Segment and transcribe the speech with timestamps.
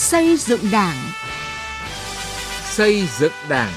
[0.00, 0.96] Xây dựng Đảng.
[2.64, 3.72] Xây dựng Đảng.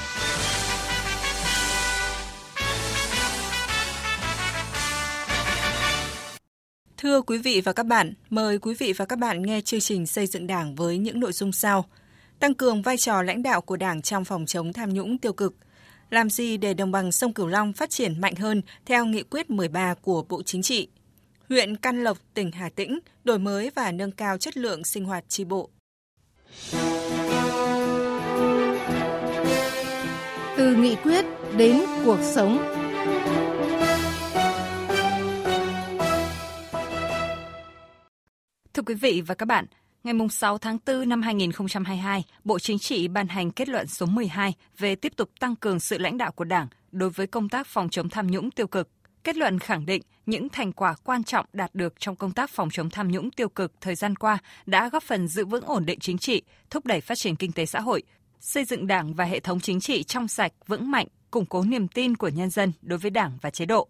[6.97, 10.05] Thưa quý vị và các bạn, mời quý vị và các bạn nghe chương trình
[10.05, 11.85] Xây dựng Đảng với những nội dung sau.
[12.39, 15.55] Tăng cường vai trò lãnh đạo của Đảng trong phòng chống tham nhũng tiêu cực.
[16.09, 19.49] Làm gì để đồng bằng sông Cửu Long phát triển mạnh hơn theo nghị quyết
[19.49, 20.87] 13 của Bộ Chính trị?
[21.49, 25.23] Huyện Căn Lộc, tỉnh Hà Tĩnh đổi mới và nâng cao chất lượng sinh hoạt
[25.29, 25.69] tri bộ.
[30.57, 31.25] Từ nghị quyết
[31.57, 32.57] đến cuộc sống.
[38.73, 39.65] Thưa quý vị và các bạn,
[40.03, 44.53] ngày 6 tháng 4 năm 2022, Bộ Chính trị ban hành kết luận số 12
[44.77, 47.89] về tiếp tục tăng cường sự lãnh đạo của Đảng đối với công tác phòng
[47.89, 48.89] chống tham nhũng tiêu cực.
[49.23, 52.69] Kết luận khẳng định những thành quả quan trọng đạt được trong công tác phòng
[52.71, 55.99] chống tham nhũng tiêu cực thời gian qua đã góp phần giữ vững ổn định
[55.99, 58.03] chính trị, thúc đẩy phát triển kinh tế xã hội,
[58.39, 61.87] xây dựng Đảng và hệ thống chính trị trong sạch, vững mạnh, củng cố niềm
[61.87, 63.87] tin của nhân dân đối với Đảng và chế độ.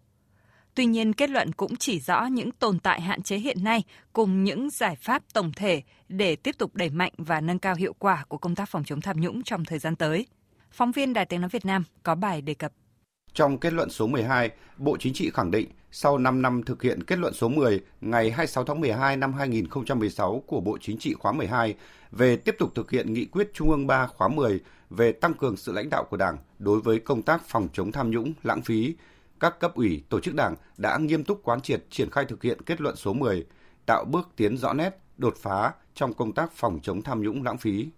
[0.74, 4.44] Tuy nhiên, kết luận cũng chỉ rõ những tồn tại hạn chế hiện nay cùng
[4.44, 8.24] những giải pháp tổng thể để tiếp tục đẩy mạnh và nâng cao hiệu quả
[8.28, 10.26] của công tác phòng chống tham nhũng trong thời gian tới.
[10.70, 12.72] Phóng viên Đài Tiếng Nói Việt Nam có bài đề cập.
[13.34, 17.02] Trong kết luận số 12, Bộ Chính trị khẳng định sau 5 năm thực hiện
[17.02, 21.32] kết luận số 10 ngày 26 tháng 12 năm 2016 của Bộ Chính trị khóa
[21.32, 21.74] 12
[22.10, 25.56] về tiếp tục thực hiện nghị quyết Trung ương 3 khóa 10 về tăng cường
[25.56, 28.94] sự lãnh đạo của Đảng đối với công tác phòng chống tham nhũng, lãng phí,
[29.40, 32.62] các cấp ủy, tổ chức đảng đã nghiêm túc quán triệt triển khai thực hiện
[32.62, 33.46] kết luận số 10,
[33.86, 37.58] tạo bước tiến rõ nét, đột phá trong công tác phòng chống tham nhũng lãng
[37.58, 37.88] phí.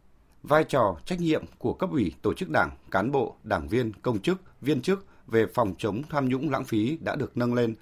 [0.42, 4.18] Vai trò, trách nhiệm của cấp ủy, tổ chức đảng, cán bộ, đảng viên, công
[4.18, 7.74] chức, viên chức về phòng chống tham nhũng lãng phí đã được nâng lên,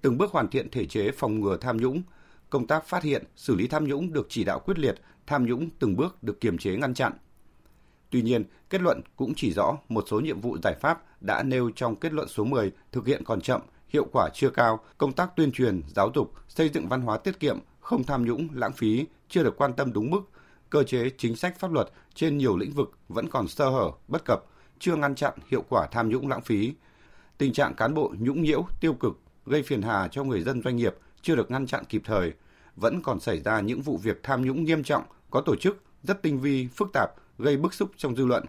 [0.00, 2.02] từng bước hoàn thiện thể chế phòng ngừa tham nhũng,
[2.50, 4.94] công tác phát hiện, xử lý tham nhũng được chỉ đạo quyết liệt,
[5.26, 7.12] tham nhũng từng bước được kiềm chế ngăn chặn.
[8.10, 11.70] Tuy nhiên, kết luận cũng chỉ rõ một số nhiệm vụ giải pháp đã nêu
[11.76, 15.36] trong kết luận số 10 thực hiện còn chậm, hiệu quả chưa cao, công tác
[15.36, 19.06] tuyên truyền, giáo dục, xây dựng văn hóa tiết kiệm, không tham nhũng, lãng phí
[19.28, 20.20] chưa được quan tâm đúng mức,
[20.70, 24.24] cơ chế chính sách pháp luật trên nhiều lĩnh vực vẫn còn sơ hở, bất
[24.24, 24.44] cập,
[24.78, 26.74] chưa ngăn chặn hiệu quả tham nhũng lãng phí.
[27.42, 30.76] Tình trạng cán bộ nhũng nhiễu, tiêu cực, gây phiền hà cho người dân doanh
[30.76, 32.32] nghiệp chưa được ngăn chặn kịp thời,
[32.76, 36.22] vẫn còn xảy ra những vụ việc tham nhũng nghiêm trọng, có tổ chức, rất
[36.22, 38.44] tinh vi, phức tạp, gây bức xúc trong dư luận.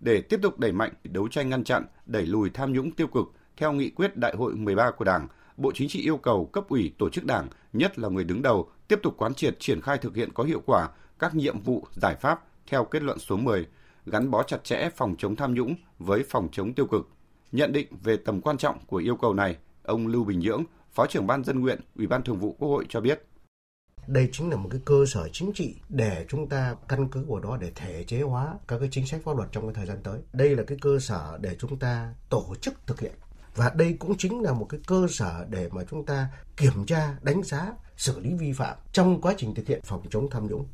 [0.00, 3.32] Để tiếp tục đẩy mạnh đấu tranh ngăn chặn, đẩy lùi tham nhũng tiêu cực
[3.56, 6.92] theo nghị quyết Đại hội 13 của Đảng, Bộ Chính trị yêu cầu cấp ủy
[6.98, 10.16] tổ chức Đảng, nhất là người đứng đầu, tiếp tục quán triệt triển khai thực
[10.16, 10.88] hiện có hiệu quả
[11.18, 13.66] các nhiệm vụ, giải pháp theo kết luận số 10,
[14.06, 17.08] gắn bó chặt chẽ phòng chống tham nhũng với phòng chống tiêu cực.
[17.52, 21.06] Nhận định về tầm quan trọng của yêu cầu này, ông Lưu Bình Nhưỡng, Phó
[21.06, 23.22] trưởng ban dân nguyện, Ủy ban Thường vụ Quốc hội cho biết
[24.06, 27.40] đây chính là một cái cơ sở chính trị để chúng ta căn cứ vào
[27.40, 29.98] đó để thể chế hóa các cái chính sách pháp luật trong cái thời gian
[30.02, 30.20] tới.
[30.32, 33.12] Đây là cái cơ sở để chúng ta tổ chức thực hiện
[33.56, 37.16] và đây cũng chính là một cái cơ sở để mà chúng ta kiểm tra,
[37.22, 40.66] đánh giá, xử lý vi phạm trong quá trình thực hiện phòng chống tham nhũng.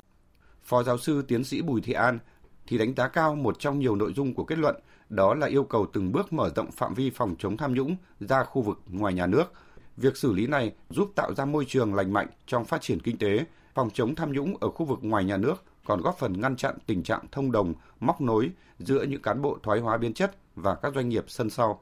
[0.63, 2.19] Phó giáo sư tiến sĩ Bùi Thị An
[2.67, 4.75] thì đánh giá cao một trong nhiều nội dung của kết luận,
[5.09, 8.43] đó là yêu cầu từng bước mở rộng phạm vi phòng chống tham nhũng ra
[8.43, 9.53] khu vực ngoài nhà nước–
[9.97, 13.17] Việc xử lý này giúp tạo ra môi trường lành mạnh trong phát triển kinh
[13.17, 16.55] tế, phòng chống tham nhũng ở khu vực ngoài nhà nước còn góp phần ngăn
[16.55, 20.35] chặn tình trạng thông đồng, móc nối giữa những cán bộ thoái hóa biến chất
[20.55, 21.81] và các doanh nghiệp sân sau.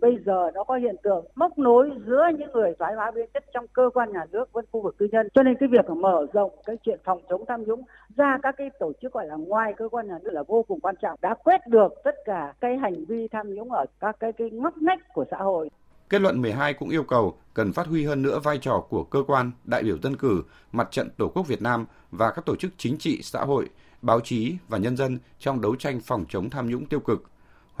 [0.00, 3.44] Bây giờ nó có hiện tượng móc nối giữa những người thoái hóa biến chất
[3.52, 5.28] trong cơ quan nhà nước với khu vực tư nhân.
[5.34, 7.82] Cho nên cái việc mở rộng cái chuyện phòng chống tham nhũng
[8.16, 10.80] ra các cái tổ chức gọi là ngoài cơ quan nhà nước là vô cùng
[10.80, 11.18] quan trọng.
[11.22, 14.76] Đã quét được tất cả cái hành vi tham nhũng ở các cái cái ngóc
[14.76, 15.70] ngách của xã hội.
[16.08, 19.22] Kết luận 12 cũng yêu cầu cần phát huy hơn nữa vai trò của cơ
[19.26, 22.72] quan, đại biểu dân cử, mặt trận Tổ quốc Việt Nam và các tổ chức
[22.76, 23.68] chính trị, xã hội,
[24.02, 27.22] báo chí và nhân dân trong đấu tranh phòng chống tham nhũng tiêu cực,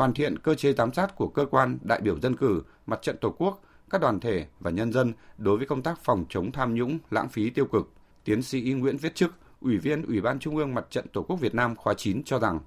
[0.00, 3.16] hoàn thiện cơ chế giám sát của cơ quan, đại biểu dân cử, mặt trận
[3.20, 6.74] Tổ quốc, các đoàn thể và nhân dân đối với công tác phòng chống tham
[6.74, 7.88] nhũng, lãng phí tiêu cực.
[8.24, 11.40] Tiến sĩ Nguyễn Viết Chức, Ủy viên Ủy ban Trung ương Mặt trận Tổ quốc
[11.40, 12.58] Việt Nam khóa 9 cho rằng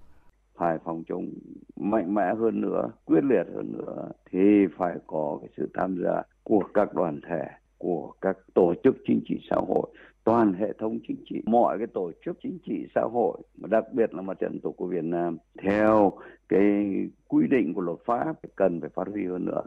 [0.57, 1.33] phải phòng chống
[1.75, 4.39] mạnh mẽ hơn nữa, quyết liệt hơn nữa thì
[4.77, 7.43] phải có cái sự tham gia của các đoàn thể,
[7.77, 9.89] của các tổ chức chính trị xã hội,
[10.23, 14.13] toàn hệ thống chính trị, mọi cái tổ chức chính trị xã hội, đặc biệt
[14.13, 16.11] là mặt trận tổ quốc Việt Nam theo
[16.49, 16.85] cái
[17.27, 19.63] quy định của luật pháp cần phải phát huy hơn nữa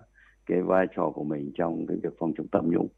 [0.47, 2.89] cái vai trò của mình trong cái việc phòng chống tham nhũng.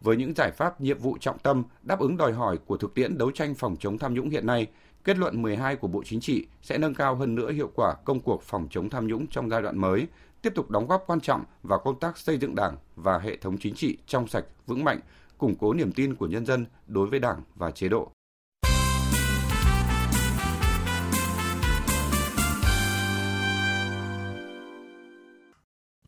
[0.00, 3.18] Với những giải pháp nhiệm vụ trọng tâm đáp ứng đòi hỏi của thực tiễn
[3.18, 4.66] đấu tranh phòng chống tham nhũng hiện nay,
[5.04, 8.20] kết luận 12 của Bộ Chính trị sẽ nâng cao hơn nữa hiệu quả công
[8.20, 10.06] cuộc phòng chống tham nhũng trong giai đoạn mới,
[10.42, 13.56] tiếp tục đóng góp quan trọng vào công tác xây dựng Đảng và hệ thống
[13.60, 15.00] chính trị trong sạch, vững mạnh,
[15.38, 18.12] củng cố niềm tin của nhân dân đối với Đảng và chế độ.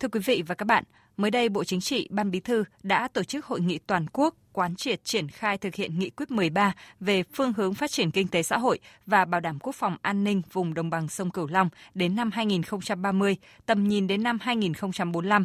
[0.00, 0.84] Thưa quý vị và các bạn,
[1.16, 4.34] mới đây Bộ Chính trị, Ban Bí thư đã tổ chức hội nghị toàn quốc
[4.52, 8.28] quán triệt triển khai thực hiện nghị quyết 13 về phương hướng phát triển kinh
[8.28, 11.46] tế xã hội và bảo đảm quốc phòng an ninh vùng đồng bằng sông Cửu
[11.46, 13.36] Long đến năm 2030,
[13.66, 15.44] tầm nhìn đến năm 2045.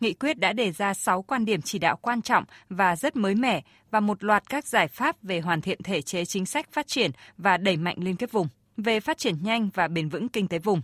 [0.00, 3.34] Nghị quyết đã đề ra 6 quan điểm chỉ đạo quan trọng và rất mới
[3.34, 6.86] mẻ và một loạt các giải pháp về hoàn thiện thể chế chính sách phát
[6.86, 10.48] triển và đẩy mạnh liên kết vùng, về phát triển nhanh và bền vững kinh
[10.48, 10.82] tế vùng.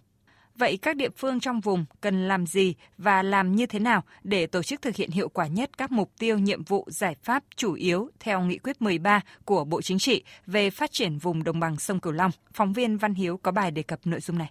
[0.56, 4.46] Vậy các địa phương trong vùng cần làm gì và làm như thế nào để
[4.46, 7.74] tổ chức thực hiện hiệu quả nhất các mục tiêu, nhiệm vụ, giải pháp chủ
[7.74, 11.76] yếu theo nghị quyết 13 của Bộ Chính trị về phát triển vùng đồng bằng
[11.76, 12.30] sông Cửu Long?
[12.52, 14.50] Phóng viên Văn Hiếu có bài đề cập nội dung này.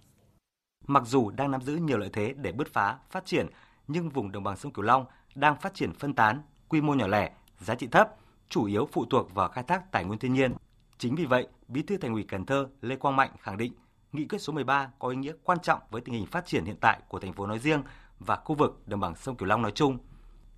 [0.86, 3.46] Mặc dù đang nắm giữ nhiều lợi thế để bứt phá, phát triển,
[3.88, 7.06] nhưng vùng đồng bằng sông Cửu Long đang phát triển phân tán, quy mô nhỏ
[7.06, 8.08] lẻ, giá trị thấp,
[8.48, 10.52] chủ yếu phụ thuộc vào khai thác tài nguyên thiên nhiên.
[10.98, 13.72] Chính vì vậy, Bí thư Thành ủy Cần Thơ Lê Quang Mạnh khẳng định
[14.14, 16.76] Nghị quyết số 13 có ý nghĩa quan trọng với tình hình phát triển hiện
[16.80, 17.82] tại của thành phố nói riêng
[18.18, 19.98] và khu vực đồng bằng sông Cửu Long nói chung.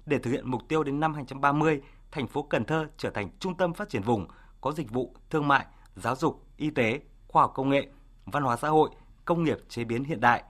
[0.07, 1.81] Để thực hiện mục tiêu đến năm 2030,
[2.11, 4.27] thành phố Cần Thơ trở thành trung tâm phát triển vùng
[4.61, 7.89] có dịch vụ, thương mại, giáo dục, y tế, khoa học công nghệ,
[8.25, 8.91] văn hóa xã hội,
[9.25, 10.43] công nghiệp chế biến hiện đại.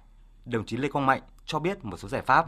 [0.44, 2.46] Đồng chí Lê Quang Mạnh cho biết một số giải pháp.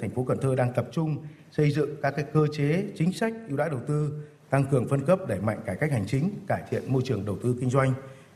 [0.00, 1.16] Thành phố Cần Thơ đang tập trung
[1.50, 4.12] xây dựng các cái cơ chế chính sách ưu đãi đầu tư,
[4.50, 7.38] tăng cường phân cấp đẩy mạnh cải cách hành chính, cải thiện môi trường đầu
[7.42, 7.92] tư kinh doanh,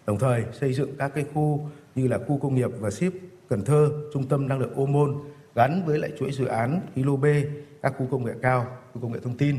[0.06, 3.12] đồng thời xây dựng các cái khu như là khu công nghiệp và ship
[3.49, 5.16] Cần Thơ, trung tâm năng lượng ô môn
[5.55, 7.25] gắn với lại chuỗi dự án Hilo B,
[7.82, 9.56] các khu công nghệ cao, khu công nghệ thông tin,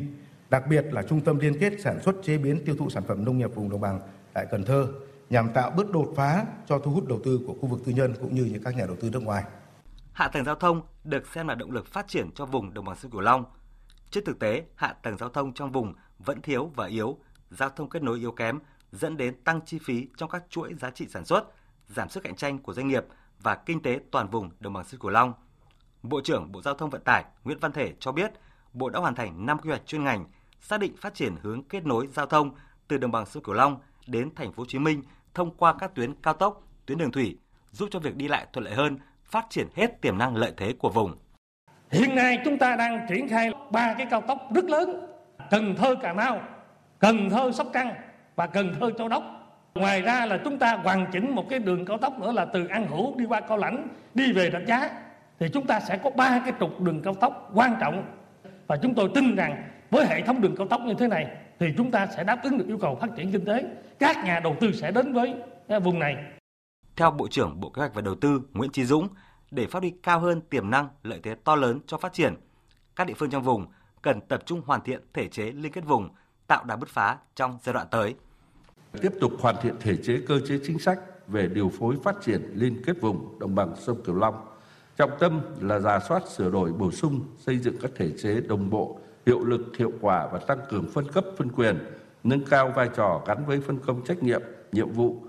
[0.49, 3.25] đặc biệt là trung tâm liên kết sản xuất chế biến tiêu thụ sản phẩm
[3.25, 3.99] nông nghiệp vùng đồng bằng
[4.33, 4.87] tại Cần Thơ
[5.29, 8.13] nhằm tạo bước đột phá cho thu hút đầu tư của khu vực tư nhân
[8.21, 9.43] cũng như những các nhà đầu tư nước ngoài.
[10.19, 12.95] Hạ tầng giao thông được xem là động lực phát triển cho vùng đồng bằng
[12.95, 13.45] sông Cửu Long.
[14.11, 17.17] Trên thực tế, hạ tầng giao thông trong vùng vẫn thiếu và yếu,
[17.49, 18.59] giao thông kết nối yếu kém
[18.91, 21.43] dẫn đến tăng chi phí trong các chuỗi giá trị sản xuất,
[21.87, 23.05] giảm sức cạnh tranh của doanh nghiệp
[23.39, 25.33] và kinh tế toàn vùng đồng bằng sông Cửu Long.
[26.03, 28.31] Bộ trưởng Bộ Giao thông Vận tải Nguyễn Văn Thể cho biết,
[28.73, 30.25] Bộ đã hoàn thành 5 quy hoạch chuyên ngành,
[30.61, 32.51] xác định phát triển hướng kết nối giao thông
[32.87, 35.95] từ đồng bằng sông Cửu Long đến thành phố Hồ Chí Minh thông qua các
[35.95, 37.37] tuyến cao tốc, tuyến đường thủy,
[37.71, 38.97] giúp cho việc đi lại thuận lợi hơn,
[39.31, 41.13] phát triển hết tiềm năng lợi thế của vùng.
[41.91, 45.07] Hiện nay chúng ta đang triển khai ba cái cao tốc rất lớn,
[45.49, 46.41] Cần Thơ Cà Mau,
[46.99, 47.93] Cần Thơ Sóc Trăng
[48.35, 49.23] và Cần Thơ Châu Đốc.
[49.75, 52.67] Ngoài ra là chúng ta hoàn chỉnh một cái đường cao tốc nữa là từ
[52.67, 54.89] An Hữu đi qua Cao Lãnh đi về Rạch Giá
[55.39, 58.03] thì chúng ta sẽ có ba cái trục đường cao tốc quan trọng
[58.67, 61.27] và chúng tôi tin rằng với hệ thống đường cao tốc như thế này
[61.59, 63.63] thì chúng ta sẽ đáp ứng được yêu cầu phát triển kinh tế
[63.99, 65.33] các nhà đầu tư sẽ đến với
[65.67, 66.15] eh, vùng này
[66.99, 69.07] theo Bộ trưởng Bộ Kế hoạch và Đầu tư Nguyễn Chí Dũng
[69.51, 72.35] để phát huy cao hơn tiềm năng lợi thế to lớn cho phát triển
[72.95, 73.67] các địa phương trong vùng
[74.01, 76.09] cần tập trung hoàn thiện thể chế liên kết vùng
[76.47, 78.15] tạo đà bứt phá trong giai đoạn tới
[79.01, 82.51] tiếp tục hoàn thiện thể chế cơ chế chính sách về điều phối phát triển
[82.55, 84.45] liên kết vùng đồng bằng sông Cửu Long.
[84.97, 88.69] Trọng tâm là giả soát sửa đổi bổ sung xây dựng các thể chế đồng
[88.69, 91.77] bộ, hiệu lực, hiệu quả và tăng cường phân cấp phân quyền,
[92.23, 94.41] nâng cao vai trò gắn với phân công trách nhiệm,
[94.71, 95.28] nhiệm vụ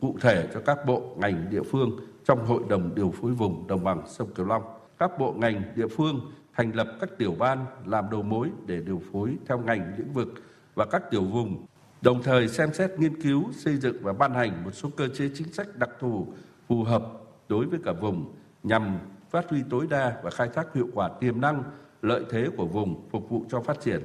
[0.00, 1.90] cụ thể cho các bộ ngành địa phương
[2.24, 4.62] trong hội đồng điều phối vùng đồng bằng sông Cửu Long.
[4.98, 6.20] Các bộ ngành địa phương
[6.54, 10.28] thành lập các tiểu ban làm đầu mối để điều phối theo ngành lĩnh vực
[10.74, 11.66] và các tiểu vùng
[12.02, 15.30] đồng thời xem xét nghiên cứu, xây dựng và ban hành một số cơ chế
[15.34, 16.26] chính sách đặc thù
[16.68, 17.02] phù hợp
[17.48, 18.98] đối với cả vùng nhằm
[19.30, 21.62] phát huy tối đa và khai thác hiệu quả tiềm năng,
[22.02, 24.02] lợi thế của vùng phục vụ cho phát triển.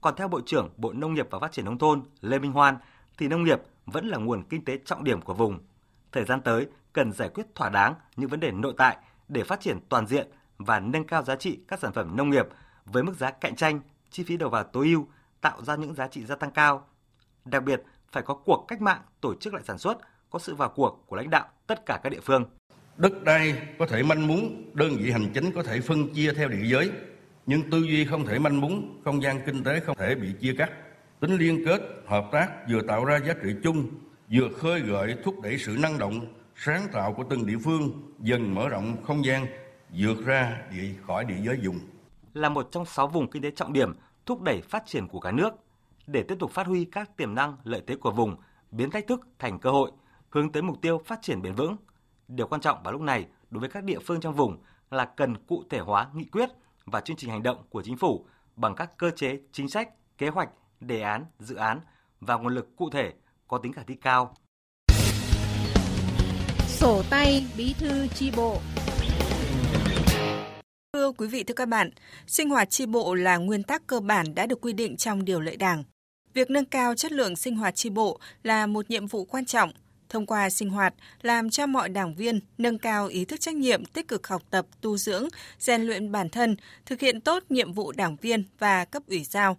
[0.00, 2.76] Còn theo Bộ trưởng Bộ Nông nghiệp và Phát triển Nông thôn Lê Minh Hoan,
[3.18, 5.58] thì nông nghiệp vẫn là nguồn kinh tế trọng điểm của vùng.
[6.12, 8.96] Thời gian tới cần giải quyết thỏa đáng những vấn đề nội tại
[9.28, 12.46] để phát triển toàn diện và nâng cao giá trị các sản phẩm nông nghiệp
[12.84, 15.06] với mức giá cạnh tranh, chi phí đầu vào tối ưu,
[15.40, 16.86] tạo ra những giá trị gia tăng cao
[17.44, 19.98] Đặc biệt, phải có cuộc cách mạng tổ chức lại sản xuất,
[20.30, 22.44] có sự vào cuộc của lãnh đạo tất cả các địa phương.
[22.96, 24.40] Đất đai có thể manh mún,
[24.74, 26.90] đơn vị hành chính có thể phân chia theo địa giới,
[27.46, 30.54] nhưng tư duy không thể manh mún, không gian kinh tế không thể bị chia
[30.58, 30.70] cắt.
[31.22, 33.90] Tính liên kết, hợp tác vừa tạo ra giá trị chung,
[34.32, 36.26] vừa khơi gợi thúc đẩy sự năng động,
[36.56, 39.46] sáng tạo của từng địa phương, dần mở rộng không gian,
[39.98, 41.78] vượt ra địa khỏi địa giới dùng.
[42.34, 43.92] Là một trong sáu vùng kinh tế trọng điểm
[44.26, 45.54] thúc đẩy phát triển của cả nước,
[46.06, 48.36] để tiếp tục phát huy các tiềm năng lợi thế của vùng,
[48.70, 49.90] biến thách thức thành cơ hội,
[50.30, 51.76] hướng tới mục tiêu phát triển bền vững.
[52.28, 54.58] Điều quan trọng vào lúc này đối với các địa phương trong vùng
[54.90, 56.48] là cần cụ thể hóa nghị quyết
[56.84, 58.26] và chương trình hành động của chính phủ
[58.56, 60.48] bằng các cơ chế, chính sách, kế hoạch,
[60.86, 61.80] đề án, dự án
[62.20, 63.12] và nguồn lực cụ thể
[63.48, 64.34] có tính khả thi cao.
[66.66, 68.60] Sổ tay bí thư chi bộ
[70.92, 71.90] Thưa quý vị thưa các bạn,
[72.26, 75.40] sinh hoạt chi bộ là nguyên tắc cơ bản đã được quy định trong điều
[75.40, 75.84] lệ Đảng.
[76.34, 79.72] Việc nâng cao chất lượng sinh hoạt chi bộ là một nhiệm vụ quan trọng,
[80.08, 83.84] thông qua sinh hoạt làm cho mọi đảng viên nâng cao ý thức trách nhiệm,
[83.84, 87.92] tích cực học tập, tu dưỡng, rèn luyện bản thân, thực hiện tốt nhiệm vụ
[87.92, 89.56] đảng viên và cấp ủy giao.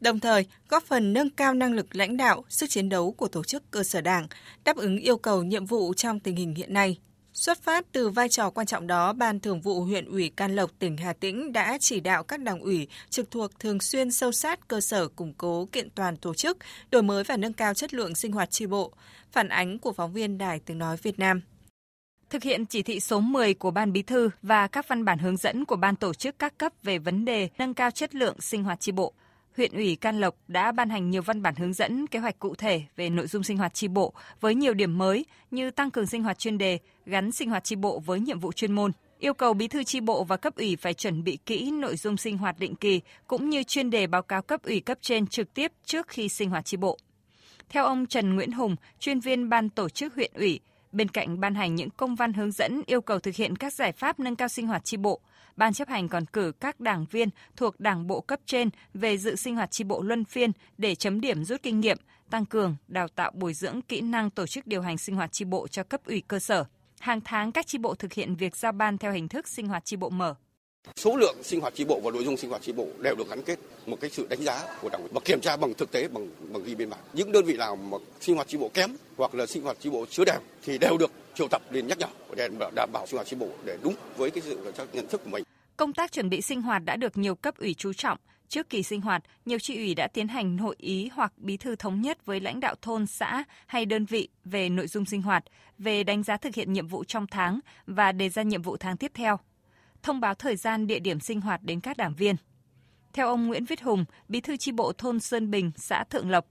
[0.00, 3.44] Đồng thời, góp phần nâng cao năng lực lãnh đạo, sức chiến đấu của tổ
[3.44, 4.26] chức cơ sở đảng,
[4.64, 6.98] đáp ứng yêu cầu nhiệm vụ trong tình hình hiện nay.
[7.32, 10.70] Xuất phát từ vai trò quan trọng đó, Ban Thường vụ huyện ủy Can Lộc,
[10.78, 14.68] tỉnh Hà Tĩnh đã chỉ đạo các đảng ủy trực thuộc thường xuyên sâu sát
[14.68, 16.58] cơ sở củng cố kiện toàn tổ chức,
[16.90, 18.92] đổi mới và nâng cao chất lượng sinh hoạt tri bộ.
[19.32, 21.40] Phản ánh của phóng viên Đài Tiếng Nói Việt Nam.
[22.30, 25.36] Thực hiện chỉ thị số 10 của Ban Bí thư và các văn bản hướng
[25.36, 28.64] dẫn của Ban tổ chức các cấp về vấn đề nâng cao chất lượng sinh
[28.64, 29.14] hoạt tri bộ,
[29.60, 32.54] huyện ủy Can Lộc đã ban hành nhiều văn bản hướng dẫn kế hoạch cụ
[32.54, 36.06] thể về nội dung sinh hoạt tri bộ với nhiều điểm mới như tăng cường
[36.06, 39.34] sinh hoạt chuyên đề, gắn sinh hoạt tri bộ với nhiệm vụ chuyên môn, yêu
[39.34, 42.38] cầu bí thư tri bộ và cấp ủy phải chuẩn bị kỹ nội dung sinh
[42.38, 45.72] hoạt định kỳ cũng như chuyên đề báo cáo cấp ủy cấp trên trực tiếp
[45.84, 46.98] trước khi sinh hoạt tri bộ.
[47.68, 50.60] Theo ông Trần Nguyễn Hùng, chuyên viên ban tổ chức huyện ủy,
[50.92, 53.92] bên cạnh ban hành những công văn hướng dẫn yêu cầu thực hiện các giải
[53.92, 55.20] pháp nâng cao sinh hoạt tri bộ,
[55.60, 59.36] Ban chấp hành còn cử các đảng viên thuộc đảng bộ cấp trên về dự
[59.36, 61.96] sinh hoạt tri bộ luân phiên để chấm điểm rút kinh nghiệm,
[62.30, 65.44] tăng cường, đào tạo bồi dưỡng kỹ năng tổ chức điều hành sinh hoạt tri
[65.44, 66.64] bộ cho cấp ủy cơ sở.
[67.00, 69.84] Hàng tháng các tri bộ thực hiện việc giao ban theo hình thức sinh hoạt
[69.84, 70.34] tri bộ mở.
[70.96, 73.28] Số lượng sinh hoạt tri bộ và nội dung sinh hoạt tri bộ đều được
[73.30, 76.08] gắn kết một cái sự đánh giá của đảng và kiểm tra bằng thực tế
[76.08, 77.00] bằng bằng ghi biên bản.
[77.12, 79.90] Những đơn vị nào mà sinh hoạt tri bộ kém hoặc là sinh hoạt tri
[79.90, 83.16] bộ chưa đẹp thì đều được triệu tập lên nhắc nhở để đảm bảo sinh
[83.16, 85.44] hoạt tri bộ để đúng với cái sự nhận thức của mình.
[85.80, 88.18] Công tác chuẩn bị sinh hoạt đã được nhiều cấp ủy chú trọng.
[88.48, 91.76] Trước kỳ sinh hoạt, nhiều tri ủy đã tiến hành hội ý hoặc bí thư
[91.76, 95.44] thống nhất với lãnh đạo thôn, xã hay đơn vị về nội dung sinh hoạt,
[95.78, 98.96] về đánh giá thực hiện nhiệm vụ trong tháng và đề ra nhiệm vụ tháng
[98.96, 99.38] tiếp theo.
[100.02, 102.36] Thông báo thời gian địa điểm sinh hoạt đến các đảng viên.
[103.12, 106.46] Theo ông Nguyễn Viết Hùng, bí thư tri bộ thôn Sơn Bình, xã Thượng Lộc,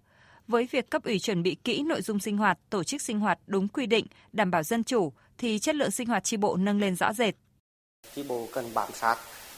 [0.48, 3.40] với việc cấp ủy chuẩn bị kỹ nội dung sinh hoạt, tổ chức sinh hoạt
[3.48, 6.80] đúng quy định, đảm bảo dân chủ, thì chất lượng sinh hoạt tri bộ nâng
[6.80, 7.36] lên rõ rệt.
[8.16, 9.18] Chi bộ cần bám sát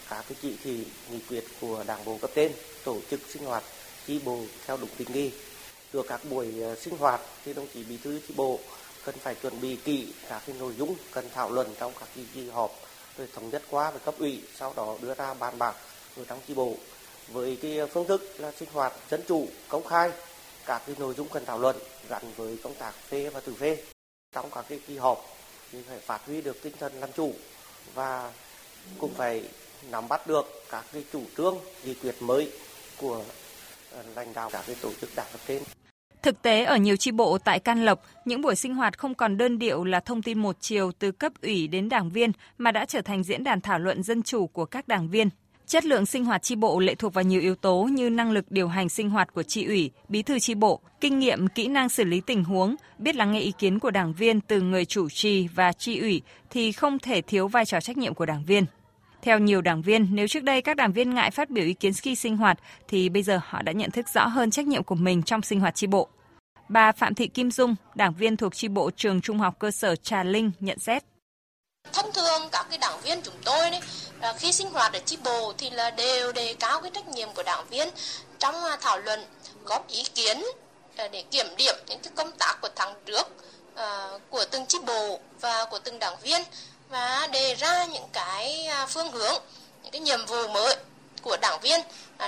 [0.09, 2.51] các cái chỉ thị nghị quyết của đảng bộ cấp trên
[2.83, 3.63] tổ chức sinh hoạt
[4.07, 5.31] chi bộ theo đúng tình nghi.
[5.93, 8.59] Rồi các buổi ờ, sinh hoạt thì đồng chí bí thư chi bộ
[9.05, 12.25] cần phải chuẩn bị kỹ các cái nội dung cần thảo luận trong các kỳ,
[12.33, 12.71] kỳ họp
[13.17, 15.75] rồi thống nhất qua với cấp ủy sau đó đưa ra bàn bạc
[16.17, 16.75] ở trong chi bộ
[17.27, 20.11] với cái phương thức là sinh hoạt dân chủ công khai
[20.65, 21.75] các cái nội dung cần thảo luận
[22.09, 23.83] gắn với công tác phê và từ phê.
[24.31, 25.25] Trong các cái kỳ họp
[25.71, 27.33] thì phải phát huy được tinh thần làm chủ
[27.93, 28.31] và
[28.97, 29.43] cũng phải
[29.91, 32.51] nắm bắt được các cái chủ trương nghị quyết mới
[32.97, 33.23] của
[33.91, 35.63] ờ, lãnh đạo các cái tổ chức đảng cấp trên.
[36.21, 39.37] Thực tế ở nhiều chi bộ tại Can Lộc, những buổi sinh hoạt không còn
[39.37, 42.85] đơn điệu là thông tin một chiều từ cấp ủy đến đảng viên mà đã
[42.85, 45.29] trở thành diễn đàn thảo luận dân chủ của các đảng viên.
[45.71, 48.51] Chất lượng sinh hoạt chi bộ lệ thuộc vào nhiều yếu tố như năng lực
[48.51, 51.89] điều hành sinh hoạt của chi ủy, bí thư chi bộ, kinh nghiệm, kỹ năng
[51.89, 55.09] xử lý tình huống, biết lắng nghe ý kiến của đảng viên từ người chủ
[55.09, 58.65] trì và chi ủy thì không thể thiếu vai trò trách nhiệm của đảng viên.
[59.21, 61.93] Theo nhiều đảng viên, nếu trước đây các đảng viên ngại phát biểu ý kiến
[61.93, 64.95] khi sinh hoạt thì bây giờ họ đã nhận thức rõ hơn trách nhiệm của
[64.95, 66.07] mình trong sinh hoạt chi bộ.
[66.69, 69.95] Bà Phạm Thị Kim Dung, đảng viên thuộc chi bộ trường Trung học cơ sở
[69.95, 71.03] Trà Linh nhận xét.
[71.93, 73.79] Thông thường các cái đảng viên chúng tôi đấy,
[74.21, 77.33] à, khi sinh hoạt ở chi bộ thì là đều đề cao cái trách nhiệm
[77.33, 77.89] của đảng viên
[78.39, 79.25] trong à, thảo luận,
[79.65, 80.43] góp ý kiến
[80.95, 83.27] à, để kiểm điểm những cái công tác của tháng trước
[84.29, 86.41] của từng chi bộ và của từng đảng viên
[86.89, 89.35] và đề ra những cái phương hướng,
[89.83, 90.75] những cái nhiệm vụ mới
[91.21, 91.81] của đảng viên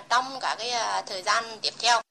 [0.09, 2.01] trong cả cái thời gian tiếp theo.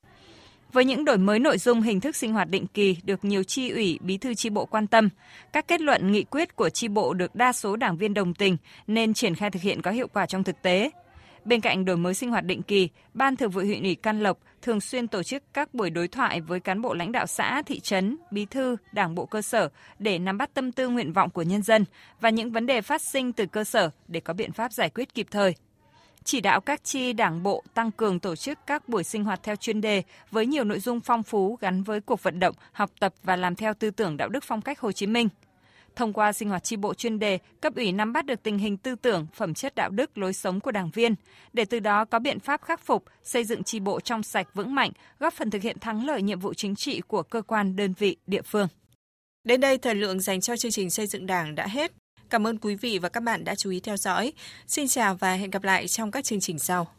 [0.72, 3.70] Với những đổi mới nội dung hình thức sinh hoạt định kỳ được nhiều chi
[3.70, 5.08] ủy, bí thư chi bộ quan tâm,
[5.52, 8.56] các kết luận nghị quyết của chi bộ được đa số đảng viên đồng tình
[8.86, 10.90] nên triển khai thực hiện có hiệu quả trong thực tế.
[11.44, 14.38] Bên cạnh đổi mới sinh hoạt định kỳ, Ban Thường vụ huyện ủy Can Lộc
[14.62, 17.80] thường xuyên tổ chức các buổi đối thoại với cán bộ lãnh đạo xã, thị
[17.80, 21.42] trấn, bí thư, đảng bộ cơ sở để nắm bắt tâm tư nguyện vọng của
[21.42, 21.84] nhân dân
[22.20, 25.14] và những vấn đề phát sinh từ cơ sở để có biện pháp giải quyết
[25.14, 25.54] kịp thời
[26.24, 29.56] chỉ đạo các chi đảng bộ tăng cường tổ chức các buổi sinh hoạt theo
[29.56, 33.14] chuyên đề với nhiều nội dung phong phú gắn với cuộc vận động, học tập
[33.22, 35.28] và làm theo tư tưởng đạo đức phong cách Hồ Chí Minh.
[35.96, 38.76] Thông qua sinh hoạt chi bộ chuyên đề, cấp ủy nắm bắt được tình hình
[38.76, 41.14] tư tưởng, phẩm chất đạo đức, lối sống của đảng viên,
[41.52, 44.74] để từ đó có biện pháp khắc phục, xây dựng chi bộ trong sạch vững
[44.74, 47.92] mạnh, góp phần thực hiện thắng lợi nhiệm vụ chính trị của cơ quan, đơn
[47.98, 48.68] vị, địa phương.
[49.44, 51.92] Đến đây thời lượng dành cho chương trình xây dựng Đảng đã hết.
[52.32, 54.32] Cảm ơn quý vị và các bạn đã chú ý theo dõi.
[54.66, 56.88] Xin chào và hẹn gặp lại trong các chương trình sau.